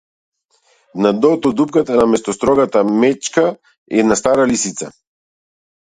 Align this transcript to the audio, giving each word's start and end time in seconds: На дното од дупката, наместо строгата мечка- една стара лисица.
На 1.05 1.11
дното 1.17 1.51
од 1.53 1.59
дупката, 1.59 1.99
наместо 2.01 2.35
строгата 2.37 2.83
мечка- 3.03 3.47
една 4.01 4.19
стара 4.23 4.51
лисица. 4.55 4.91